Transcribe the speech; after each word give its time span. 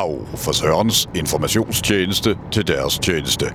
Au 0.00 0.26
for 0.36 0.52
Sørens 0.52 1.08
informationstjeneste 1.14 2.38
til 2.52 2.66
deres 2.66 2.98
tjeneste. 2.98 3.46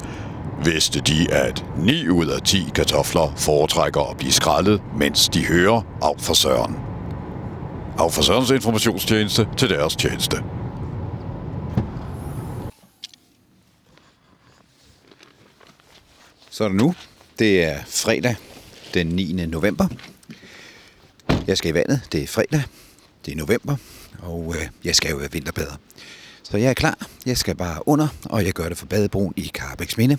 Vidste 0.66 1.00
de, 1.00 1.33
at 1.33 1.66
9 1.78 2.10
ud 2.10 2.28
af 2.28 2.42
10 2.42 2.58
kartofler 2.75 3.33
foretrækker 3.37 4.01
at 4.01 4.17
blive 4.17 4.32
skrællet, 4.32 4.81
mens 4.97 5.29
de 5.29 5.45
hører 5.45 5.81
Au 6.01 6.17
for 6.17 6.33
Søren. 6.33 6.75
Au 7.97 8.09
for 8.09 8.21
Sørens 8.21 8.52
informationstjeneste 8.52 9.47
til 9.57 9.70
deres 9.70 9.95
tjeneste. 9.95 10.38
Så 16.50 16.64
er 16.64 16.68
det 16.68 16.77
nu. 16.77 16.96
Det 17.39 17.64
er 17.64 17.77
fredag 17.88 18.36
den 18.93 19.07
9. 19.07 19.46
november. 19.46 19.88
Jeg 21.48 21.57
skal 21.57 21.71
i 21.71 21.73
vandet. 21.73 22.02
Det 22.12 22.23
er 22.23 22.27
fredag. 22.27 22.64
Det 23.25 23.32
er 23.32 23.38
november. 23.38 23.75
Og 24.20 24.55
øh, 24.57 24.68
jeg 24.84 24.96
skal 24.96 25.12
jo 25.12 25.18
være 25.18 25.32
vinterbader. 25.32 25.75
Så 26.46 26.57
jeg 26.57 26.70
er 26.70 26.73
klar. 26.73 27.07
Jeg 27.25 27.38
skal 27.38 27.56
bare 27.56 27.88
under, 27.88 28.07
og 28.29 28.46
jeg 28.46 28.54
gør 28.54 28.70
det 28.70 28.78
for 28.78 28.86
badebroen 28.86 29.33
i 29.38 29.51
Carbæks 29.54 29.97
Minde. 29.97 30.18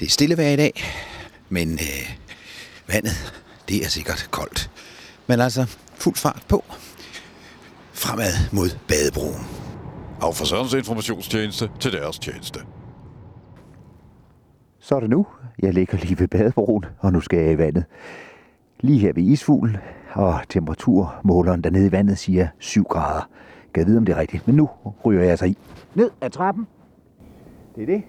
Det 0.00 0.06
er 0.06 0.10
stille 0.10 0.36
vejr 0.36 0.48
i 0.48 0.56
dag, 0.56 0.72
men 1.48 1.72
øh, 1.72 2.16
vandet, 2.86 3.42
det 3.68 3.84
er 3.84 3.88
sikkert 3.88 4.28
koldt. 4.30 4.70
Men 5.26 5.40
altså, 5.40 5.76
fuld 5.94 6.16
fart 6.16 6.42
på. 6.48 6.64
Fremad 7.92 8.32
mod 8.52 8.70
badebroen. 8.88 9.46
Au 10.20 10.32
for 10.32 10.44
Sørens 10.44 10.74
informationstjeneste 10.74 11.70
til 11.80 11.92
deres 11.92 12.18
tjeneste. 12.18 12.60
Så 14.80 14.96
er 14.96 15.00
det 15.00 15.10
nu. 15.10 15.26
Jeg 15.62 15.74
ligger 15.74 15.98
lige 15.98 16.18
ved 16.18 16.28
badebroen, 16.28 16.84
og 16.98 17.12
nu 17.12 17.20
skal 17.20 17.38
jeg 17.38 17.52
i 17.52 17.58
vandet. 17.58 17.84
Lige 18.80 18.98
her 18.98 19.12
ved 19.12 19.22
isfuglen, 19.22 19.76
og 20.12 20.40
temperaturmåleren 20.48 21.64
dernede 21.64 21.86
i 21.86 21.92
vandet 21.92 22.18
siger 22.18 22.48
7 22.58 22.84
grader. 22.84 23.28
Kan 23.74 23.80
jeg 23.80 23.86
vide, 23.86 23.98
om 23.98 24.04
det 24.04 24.14
er 24.14 24.18
rigtigt, 24.20 24.46
men 24.46 24.56
nu 24.56 24.68
ryger 25.06 25.20
jeg 25.20 25.30
altså 25.30 25.46
i. 25.46 25.58
Ned 25.94 26.10
ad 26.20 26.30
trappen. 26.30 26.66
Det 27.76 27.82
er 27.82 27.86
det. 27.86 28.02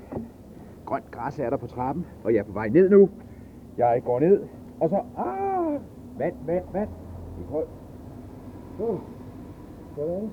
Grønt 0.85 1.12
græs 1.12 1.40
er 1.40 1.49
der 1.49 1.57
på 1.57 1.67
trappen, 1.67 2.05
og 2.23 2.34
jeg 2.34 2.40
er 2.40 2.43
på 2.43 2.51
vej 2.51 2.70
ned 2.70 2.90
nu. 2.90 3.09
Jeg 3.77 4.01
går 4.05 4.20
ned, 4.20 4.41
og 4.79 4.89
så... 4.89 4.95
Ah! 5.17 5.82
Vand, 6.17 6.35
vand, 6.45 6.65
vand. 6.73 6.89
Det 7.37 7.45
er 7.45 7.51
koldt. 7.51 7.70
Så. 8.77 8.98
Sådan. 9.95 10.29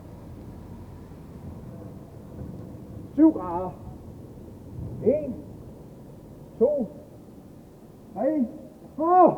7 3.15 3.33
grader. 3.33 3.71
1, 5.05 5.35
2, 6.59 6.89
3, 8.15 8.47
4. 8.97 9.37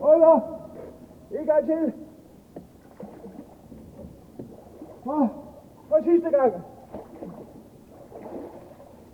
Under. 0.00 0.40
En 1.40 1.46
gang 1.46 1.66
til. 1.66 1.92
Og, 5.10 5.28
og 5.90 6.04
sidste 6.04 6.30
gang. 6.30 6.52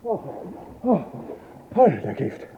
Oh, 0.04 0.20
oh, 0.82 1.00
hold 1.72 2.02
da 2.02 2.12
kæft.– 2.12 2.40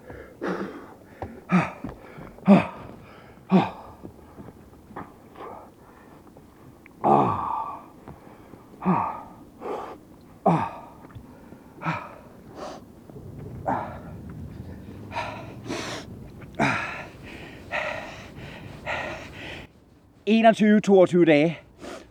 21-22 20.29 21.25
dage, 21.25 21.59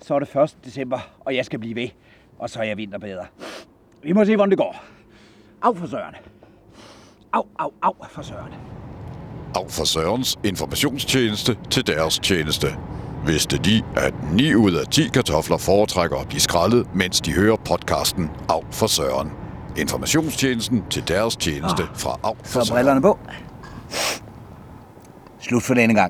så 0.02 0.16
er 0.16 0.20
det 0.20 0.36
1. 0.36 0.58
december, 0.66 1.00
og 1.20 1.36
jeg 1.36 1.46
skal 1.46 1.60
blive 1.60 1.76
ved. 1.76 1.88
Og 2.40 2.50
så 2.50 2.60
er 2.60 2.64
jeg 2.64 2.78
vinterbader. 2.78 3.24
Vi 4.04 4.14
må 4.14 4.26
se, 4.26 4.36
hvordan 4.36 4.50
det 4.50 4.58
går. 4.58 4.76
Af 5.64 5.76
for 5.78 5.88
søren. 5.88 6.16
Au, 7.34 7.44
au, 7.60 7.72
au 7.82 7.94
for 8.10 8.22
søren. 8.22 8.54
Au 9.56 9.70
for 9.70 9.84
Sørens 9.86 10.40
informationstjeneste 10.44 11.58
til 11.70 11.88
deres 11.88 12.20
tjeneste. 12.20 12.68
Vidste 13.26 13.58
de, 13.58 13.84
at 13.96 14.14
9 14.34 14.56
ud 14.56 14.72
af 14.74 14.88
10 14.88 15.08
kartofler 15.14 15.58
foretrækker 15.58 16.18
at 16.18 16.28
blive 16.28 16.40
skrællet, 16.42 16.96
mens 16.96 17.22
de 17.22 17.32
hører 17.34 17.56
podcasten 17.56 18.30
Au 18.50 18.64
for 18.72 18.88
Søren. 18.88 19.32
Informationstjenesten 19.78 20.84
til 20.90 21.08
deres 21.08 21.36
tjeneste 21.36 21.84
fra 21.96 22.20
Au 22.24 22.36
for 22.44 22.60
Så 22.60 22.66
Søren. 22.66 22.76
brillerne 22.78 23.02
på. 23.02 23.20
Slut 25.40 25.64
for 25.64 25.74
denne 25.74 25.94
gang. 25.96 26.06